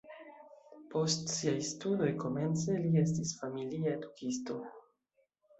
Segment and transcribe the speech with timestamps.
[0.93, 4.59] Post siaj studoj komence li estis familia edukisto.